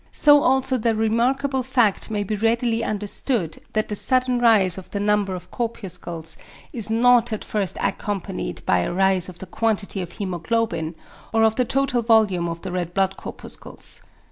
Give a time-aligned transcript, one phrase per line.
[0.11, 4.99] So also the remarkable fact may be readily understood that the sudden rise of the
[4.99, 6.37] number of corpuscles
[6.73, 10.95] is not at first accompanied by a rise of the quantity of hæmoglobin,
[11.35, 14.01] or of the total volume of the red blood corpuscles.